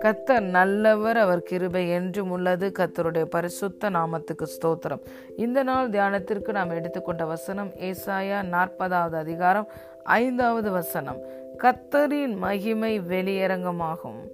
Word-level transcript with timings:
கத்தர் 0.00 0.40
நல்லவர் 0.40 1.16
அவர் 1.16 1.42
கிருபை 1.42 1.90
என்றும் 1.90 2.30
உள்ளது. 2.30 2.72
கத்தருடைய 2.78 3.24
பரிசுத்த 3.24 3.90
நாமத்துக்கு 3.90 4.42
ஸ்தோத்திரம். 4.42 5.00
இந்த 5.36 5.62
நாள் 5.62 5.90
தியானத்திற்கு 5.90 6.52
நாம் 6.52 6.70
எடுத்துக்கொண்ட 6.70 7.24
வசனம் 7.24 7.68
ஏசாயா 7.68 8.42
நாற்பதாவது 8.52 9.12
அதிகாரம் 9.12 9.68
ஐந்தாவது 10.02 10.70
வசனம். 10.70 11.20
கத்தரின் 11.58 12.36
மகிமை 12.36 13.00
வெளியரங்கமாகும். 13.00 14.30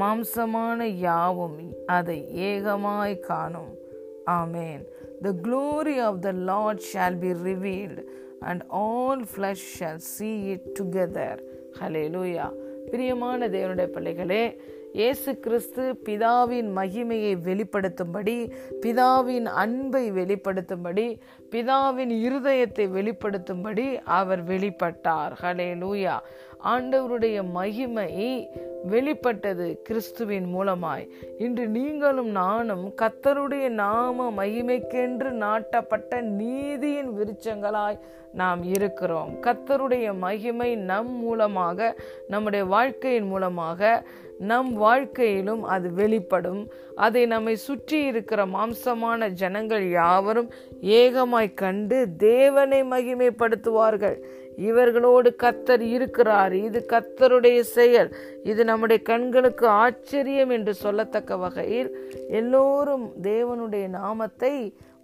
மாம்சமான 0.00 0.82
யாவும் 0.82 1.74
அதை 1.86 2.28
ஏகமாய் 2.34 3.18
காணும். 3.18 3.78
ஆமேன். 4.26 4.84
Glory 5.22 6.00
of 6.00 6.22
the 6.22 6.32
lord 6.32 6.80
shall 6.94 7.18
be 7.18 7.28
revealed 7.28 8.04
and 8.40 8.62
all 8.68 9.22
flesh 9.22 9.68
shall 9.78 10.02
see 10.12 10.42
it 10.42 10.78
together 10.78 11.40
hallelujah 12.08 12.46
பிரியமான 12.90 13.48
தேவனுடைய 13.48 13.86
பிள்ளைகளே 13.86 14.60
இயேசு 14.92 15.38
கிறிஸ்து 15.38 16.00
பிதாவின் 16.04 16.70
மகிமையை 16.76 17.34
வெளிப்படுத்தும்படி 17.48 18.50
பிதாவின் 18.80 19.44
அன்பை 19.44 20.12
வெளிப்படுத்தும்படி 20.12 21.18
பிதாவின் 21.50 22.12
இருதயத்தை 22.26 22.86
வெளிப்படுத்தும்படி 22.96 24.00
அவர் 24.04 24.44
வெளிப்பட்டார். 24.44 25.32
ஹலே 25.42 25.68
லூயா 25.74 26.16
ஆண்டவருடைய 26.64 27.50
மகிமை 27.50 28.48
வெளிப்பட்டது 28.84 29.80
கிறிஸ்துவின் 29.82 30.56
மூலமாய். 30.56 31.08
இன்று 31.38 31.66
நீங்களும் 31.66 32.28
நானும் 32.28 32.94
கத்தருடைய 33.02 33.68
நாம 33.68 34.30
மகிமைக்கென்று 34.30 35.30
நாட்டப்பட்ட 35.30 36.20
நீதியின் 36.20 37.10
விருச்சங்களாய் 37.10 37.98
நாம் 38.32 38.62
இருக்கிறோம். 38.62 39.30
கத்தருடைய 39.40 40.18
மகிமை 40.18 40.76
நம் 40.76 41.10
மூலமாக 41.10 41.96
நம்முடைய 42.28 42.64
வாழ்க்கையின் 42.64 43.26
மூலமாக 43.26 44.04
நம் 44.38 44.72
வாழ்க்கையிலும் 44.72 45.62
அது 45.62 45.92
வெளிப்படும். 45.92 46.68
அதை 46.94 47.26
நம்மை 47.26 47.56
சுற்றி 47.56 48.04
இருக்கிற 48.04 48.46
மாம்சமான 48.46 49.28
ஜனங்கள் 49.28 49.90
யாவரும் 49.90 50.50
ஏகமாய் 51.00 51.48
கண்டு 51.54 51.98
தேவனை 52.16 52.80
மகிமைப்படுத்துவார்கள். 52.82 54.18
இவர்களோடு 54.68 55.30
கத்தர் 55.42 55.84
இருக்கிறார். 55.96 56.52
இது 56.52 56.78
கத்தருடைய 56.92 57.58
செயல். 57.60 58.10
இது 58.42 58.64
நம்முடைய 58.64 59.02
கண்களுக்கு 59.02 59.66
ஆச்சரியம் 59.66 60.50
என்று 60.50 60.74
சொல்லத்தக்க 60.84 61.38
வகையில் 61.38 61.90
எல்லோரும் 62.40 63.06
தேவனுடைய 63.22 63.88
நாமத்தை 63.88 64.54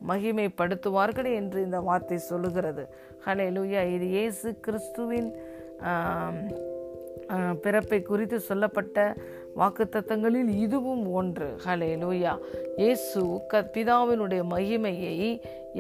மகிமைப்படுத்துவார்கள் 0.09 1.31
என்று 1.41 1.59
இந்த 1.63 1.81
வார்த்தை 1.81 2.19
சொல்லுகிறது. 2.31 2.85
ஹலே 3.27 3.47
லூயா 3.57 3.83
இது 3.95 4.09
இயேசு 4.09 4.49
கிறிஸ்துவின் 4.61 5.31
பிறப்பை 7.63 8.03
குறித்து 8.03 8.39
சொல்லப்பட்ட 8.41 9.15
வாக்குத்தத்தங்களில் 9.59 10.51
இதுவும் 10.65 11.05
ஒன்று. 11.19 11.49
ஹலே 11.67 11.91
லூயா 12.03 12.33
இயேசு 12.77 13.21
க 13.51 13.61
பிதாவினுடைய 13.75 14.43
மகிமையை 14.55 15.31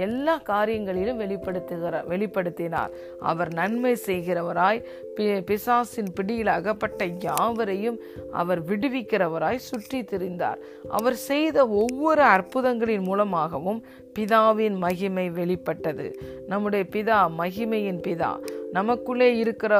எல்லா 0.04 0.34
காரியங்களிலும் 0.46 1.20
வெளிப்படுத்துகிற 1.22 1.96
வெளிப்படுத்தினார். 2.12 2.92
அவர் 3.30 3.50
நன்மை 3.58 3.92
செய்கிறவராய் 4.06 4.80
பிசாசின் 5.48 6.10
பிடியில் 6.16 6.52
அகப்பட்ட 6.56 7.04
யாவரையும் 7.26 7.98
அவர் 8.42 8.60
விடுவிக்கிறவராய் 8.70 9.64
சுற்றி 9.68 10.00
திரிந்தார். 10.00 10.60
அவர் 10.98 11.18
செய்த 11.30 11.68
ஒவ்வொரு 11.82 12.24
அற்புதங்களின் 12.34 13.06
மூலமாகவும் 13.10 13.80
பிதாவின் 14.18 14.76
மகிமை 14.84 15.26
வெளிப்பட்டது. 15.38 16.06
நம்முடைய 16.48 16.84
பிதா 16.92 17.18
மகிமையின் 17.40 18.02
பிதா. 18.06 18.30
நமக்குள்ளே 18.72 19.28
இருக்கிற 19.42 19.74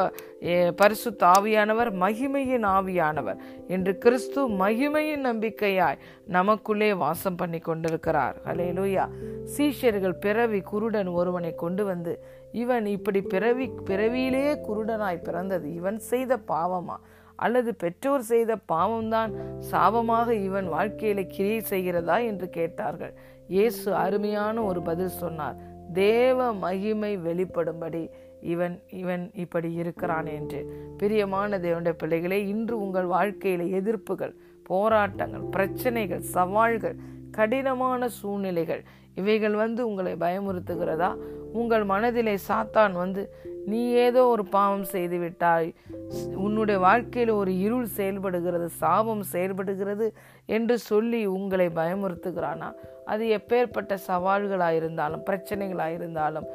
பரிசு 0.76 1.10
ஆவியானவர் 1.34 1.90
மகிமையின் 2.02 2.66
ஆவியானவர். 2.76 3.38
என்று 3.74 3.85
கிறிஸ்து 3.94 4.48
மகிமையின் 4.48 5.24
நம்பிக்கையாய் 5.24 5.98
நமக்குள்ளே 6.26 6.94
வாசம் 6.94 7.36
பண்ணி 7.36 7.58
கொண்டிருக்கிறார். 7.58 8.36
ஹலே 8.44 8.70
லூயா 8.72 9.08
சீஷர்கள் 9.56 10.12
பிறவி 10.12 10.60
குருடன் 10.60 11.06
ஒருவனை 11.06 11.54
கொண்டு 11.54 11.84
வந்து 11.84 12.24
இவன் 12.52 12.86
இப்படி 12.86 13.20
பிறவி 13.20 13.70
பிறவியிலேயே 13.84 14.54
குருடனாய் 14.54 15.22
பிறந்தது. 15.22 15.74
இவன் 15.74 15.98
செய்த 15.98 16.38
பாவமா? 16.48 16.96
அல்லது 17.36 17.74
பெற்றோர் 17.74 18.20
செய்த 18.20 18.56
பாவம்தான்? 18.72 19.30
சாபமாக 19.70 20.30
இவன் 20.30 20.72
வாழ்க்கையில 20.72 21.26
கிரியை 21.26 21.62
செய்கிறதா? 21.70 22.24
என்று 22.24 22.50
கேட்டார்கள். 22.50 23.14
இயேசு 23.48 23.94
அருமையான 23.94 24.62
ஒரு 24.62 24.82
பதில் 24.82 25.08
சொன்னார். 25.08 25.56
தேவ 25.92 26.52
மகிமை 26.52 27.18
வெளிப்படும்படி 27.18 28.10
இவன் 28.46 28.80
இவன் 28.90 29.30
இப்படி 29.34 29.72
இருக்கிறான் 29.72 30.26
என்று. 30.26 30.60
பிரியமான 30.96 31.58
தேவனுடைய 31.58 31.94
பிள்ளைகளே 31.98 32.46
இன்று 32.46 32.80
உங்கள் 32.80 33.06
வாழ்க்கையில 33.06 33.64
எதிர்ப்புகள் 33.78 34.34
போராட்டங்கள் 34.62 35.40
பிரச்சனைகள் 35.40 36.20
சவால்கள் 36.20 36.96
கடினமான 37.30 38.08
சூழ்நிலைகள் 38.08 38.84
இவைகள் 39.14 39.54
வந்து 39.54 39.82
உங்களை 39.88 40.12
பயமுறுத்துகிறதா? 40.12 41.10
உங்கள் 41.52 41.84
மனதிலே 41.84 42.38
சாத்தான் 42.48 42.92
வந்து 42.92 43.22
நீ 43.66 43.90
ஏதோ 43.90 44.26
ஒரு 44.26 44.44
பாவம் 44.46 44.84
செய்து 44.84 45.18
விட்டாய். 45.18 45.74
உன்னுடைய 46.34 46.80
வாழ்க்கையில் 46.80 47.32
ஒரு 47.32 47.58
இருள் 47.58 47.84
செயல்படுகிறது 47.84 48.68
சாபம் 48.68 49.22
செயல்படுகிறது 49.22 50.06
என்று 50.46 50.78
சொல்லி 50.78 51.26
உங்களை 51.26 51.66
பயமுறுத்துகிறானா? 51.66 52.68
அது 53.04 53.24
எப்பேற்பட்ட 53.26 53.98
பிரச்சனைகளாக 55.26 55.94
இருந்தாலும் 55.94 56.46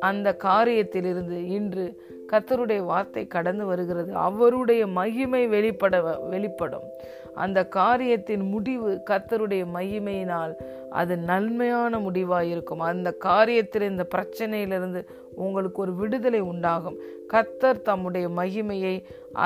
அந்த 0.00 0.36
காரியத்திலிருந்து 0.44 1.38
இன்று 1.46 1.86
கத்தருடைய 2.32 2.84
வார்த்தை 2.84 3.26
கடந்து 3.26 3.64
வருகிறது. 3.64 4.14
அவருடைய 4.14 4.86
மகிமை 4.86 5.46
வெளிப்பட 5.46 6.00
வெளிப்படும். 6.18 6.86
அந்த 7.34 7.68
காரியத்தின் 7.68 8.48
முடிவு 8.50 9.02
கத்தருடைய 9.10 9.64
மகிமையினால் 9.74 10.52
அது 10.90 11.16
நன்மையான 11.16 11.98
முடிவாக 11.98 12.44
இருக்கும் 12.44 12.80
அந்த 12.80 13.14
காரியத்தில் 13.24 13.88
இந்த 13.90 14.06
பிரச்சனையிலிருந்து 14.14 15.00
உங்களுக்கு 15.36 15.78
ஒரு 15.82 15.92
விடுதலை 15.94 16.40
உண்டாகும். 16.40 16.98
கத்தர் 17.32 17.82
தம்முடைய 17.82 18.26
மகிமையை 18.28 18.94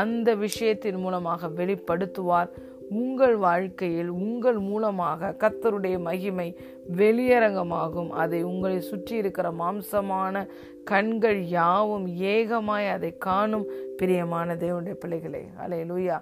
அந்த 0.00 0.34
விஷயத்தின் 0.34 0.98
மூலமாக 0.98 1.48
வெளிப்படுத்துவார். 1.48 2.50
உங்கள் 2.90 3.36
வாழ்க்கையில் 3.36 4.08
உங்கள் 4.08 4.58
மூலமாக 4.58 5.34
கத்தருடைய 5.42 5.96
மகிமை 5.98 6.48
வெளியரங்கமாகும். 6.96 8.10
அதை 8.22 8.40
உங்களை 8.42 8.80
சுற்றி 8.80 9.14
இருக்கிற 9.16 9.48
மாம்சமான 9.52 10.44
கண்கள் 10.84 11.40
யாவும் 11.58 12.06
ஏகமாய் 12.34 12.94
அதை 12.96 13.12
காணும். 13.18 13.66
பிரியமான 13.96 14.54
தேவனுடைய 14.54 14.96
பிள்ளைகளே 14.98 15.42
அலே 15.64 15.80
லூயா 15.84 16.18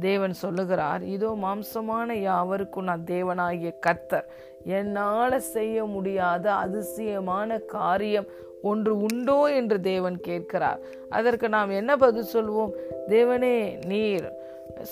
தேவன் 0.00 0.34
சொல்லுகிறார் 0.42 1.02
இதோ 1.06 1.30
மாம்சமான 1.42 2.14
யாவருக்கும் 2.20 2.84
நான் 2.84 3.04
தேவனாகிய 3.04 3.70
கத்தர் 3.86 4.26
என்னால் 4.78 5.36
செய்ய 5.40 5.84
முடியாத 5.84 6.46
அதிசயமான 6.54 7.58
காரியம் 7.66 8.28
ஒன்று 8.64 8.92
உண்டோ 9.00 9.38
என்று 9.54 9.76
தேவன் 9.80 10.18
கேட்கிறார். 10.20 10.80
அதற்கு 11.08 11.48
நாம் 11.48 11.70
என்ன 11.70 11.96
பதில் 11.96 12.32
சொல்வோம்? 12.32 12.72
தேவனே 13.08 13.56
நீர் 13.86 14.26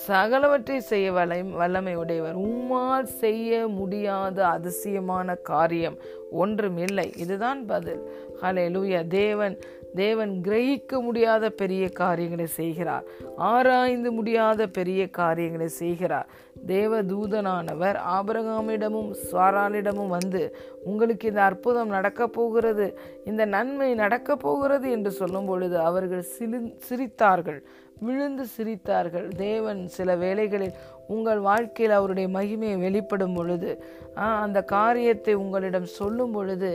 சகலவற்றை 0.08 0.78
செய்ய 0.78 1.12
வலை 1.12 1.42
வல்லமை 1.42 1.94
உடையவர். 1.94 2.38
உம்மால் 2.38 3.08
செய்ய 3.22 3.66
முடியாத 3.68 4.46
அதிசயமான 4.46 5.34
காரியம் 5.34 5.96
ஒன்றும் 6.30 6.78
இல்லை. 6.78 7.12
இதுதான் 7.16 7.66
பதில். 7.66 8.02
ஹலே 8.42 8.66
லூயா 8.76 9.06
தேவன் 9.06 9.56
தேவன் 9.94 10.40
கிரகிக்க 10.44 11.00
முடியாத 11.00 11.50
பெரிய 11.50 11.88
காரியங்களை 11.88 12.46
செய்கிறார். 12.46 13.04
ஆராய்ந்து 13.36 14.12
முடியாத 14.12 14.66
பெரிய 14.66 15.10
காரியங்களை 15.10 15.68
செய்கிறார். 15.68 16.28
தேவ 16.66 17.02
தூதனானவர் 17.02 17.98
ஆபரகாமிடமும் 18.16 19.10
சுவாராலிடமும் 19.22 20.08
வந்து 20.08 20.56
உங்களுக்கு 20.84 21.28
இந்த 21.28 21.42
அற்புதம் 21.42 21.88
நடக்கப் 21.88 22.32
போகிறது 22.32 22.98
இந்த 23.24 23.44
நன்மை 23.44 23.94
நடக்கப் 23.94 24.40
போகிறது 24.40 24.90
என்று 24.90 25.10
சொல்லும் 25.10 25.46
பொழுது 25.46 25.78
அவர்கள் 25.78 26.24
சிலி 26.38 26.60
சிரித்தார்கள். 26.88 27.60
விழுந்து 28.00 28.44
சிரித்தார்கள். 28.56 29.28
தேவன் 29.36 29.86
சில 29.86 30.16
வேளைகளில் 30.16 30.78
உங்கள் 31.08 31.38
வாழ்க்கையில் 31.38 31.94
அவருடைய 31.94 32.28
மகிமையை 32.38 32.78
வெளிப்படும் 32.78 33.34
பொழுது 33.34 33.84
அந்த 34.14 34.62
காரியத்தை 34.62 35.34
உங்களிடம் 35.34 35.84
சொல்லும் 35.84 36.32
பொழுது 36.32 36.70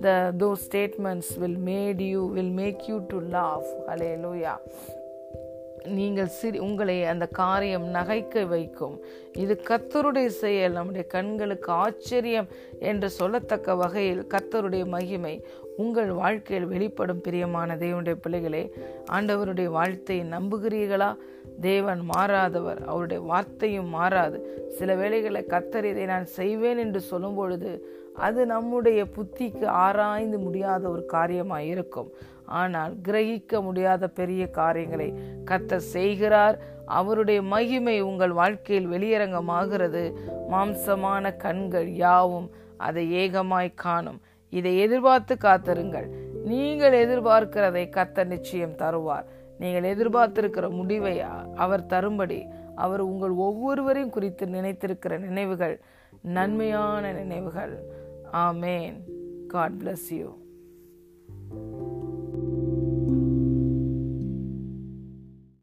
the 0.00 0.32
though 0.38 0.54
statements 0.66 1.32
will 1.38 1.58
made 1.64 2.00
you 2.00 2.32
will 2.32 2.50
make 2.50 2.88
you 2.88 2.98
to 3.08 3.20
laugh 3.20 3.70
hallelujah 4.24 4.54
நீங்கள் 5.84 6.26
சிரி 6.26 6.58
உங்களை 6.58 7.04
அந்த 7.04 7.26
காரியம் 7.26 7.94
நகைக்க 7.94 8.46
வைக்கும். 8.46 9.02
இது 9.32 9.60
கத்தருடைய 9.68 10.26
செயல் 10.26 10.72
நம்முடைய 10.72 11.06
கண்களுக்கு 11.06 11.72
ஆச்சரியம் 11.72 12.48
என்று 12.78 13.10
சொல்லத்தக்க 13.18 13.76
வகையில் 13.76 14.26
கத்தருடைய 14.26 14.86
மகிமை 14.86 15.44
உங்கள் 15.80 16.10
வாழ்க்கையில் 16.20 16.70
வெளிப்படும் 16.72 17.20
பிரியமான 17.20 17.76
தேவனுடைய 17.82 18.16
பிள்ளைகளே 18.24 18.62
ஆண்டவருடைய 19.12 19.68
வாழ்த்தையை 19.76 20.24
நம்புகிறீர்களா? 20.34 21.10
தேவன் 21.60 22.02
மாறாதவர் 22.10 22.80
அவருடைய 22.90 23.20
வார்த்தையும் 23.30 23.90
மாறாது. 23.96 24.38
சில 24.78 24.94
வேளைகளை 25.00 25.42
கத்தர் 25.48 25.86
இதை 25.92 26.04
நான் 26.04 26.26
செய்வேன் 26.38 26.80
என்று 26.84 27.00
சொல்லும் 27.10 27.38
பொழுது 27.38 27.72
அது 28.26 28.40
நம்முடைய 28.46 29.00
புத்திக்கு 29.16 29.66
ஆராய்ந்து 29.86 30.38
முடியாத 30.38 30.82
ஒரு 30.88 31.02
காரியமாக 31.14 31.68
இருக்கும். 31.72 32.10
ஆனால் 32.60 32.92
கிரகிக்க 33.08 33.62
முடியாத 33.62 34.04
பெரிய 34.20 34.42
காரியங்களை 34.60 35.08
கத்த 35.50 35.76
செய்கிறார். 35.94 36.56
அவருடைய 37.00 37.40
மகிமை 37.52 37.96
உங்கள் 38.00 38.34
வாழ்க்கையில் 38.40 38.90
வெளியரங்கமாகிறது. 38.94 40.02
மாம்சமான 40.52 41.32
கண்கள் 41.44 41.88
யாவும் 42.04 42.48
அதை 42.86 43.04
ஏகமாய் 43.22 43.78
காணும். 43.84 44.20
இதை 44.50 44.78
எதிர்பார்த்து 44.78 45.36
காத்திருங்கள். 45.36 46.08
நீங்கள் 46.44 46.94
எதிர்பார்க்கிறதை 47.02 47.84
கத்தர் 47.96 48.24
நிச்சயம் 48.24 48.76
தருவார். 48.76 49.24
நீங்கள் 49.58 49.86
எதிர்பார்த்திருக்கிற 49.94 50.70
முடிவை 50.70 51.20
அவர் 51.54 51.86
தரும்படி 51.86 52.40
அவர் 52.74 53.00
உங்கள் 53.00 53.30
ஒவ்வொருவரையும் 53.30 54.10
குறித்து 54.10 54.46
நினைத்திருக்கிற 54.46 55.18
நினைவுகள் 55.18 55.80
நன்மையான 56.22 57.12
நினைவுகள். 57.12 57.74
ஆமேன். 58.32 58.98
God 59.48 59.76
bless 59.82 60.08
you 60.10 60.28